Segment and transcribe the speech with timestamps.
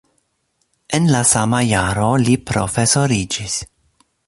[0.99, 3.61] En la sama jaro li profesoriĝis.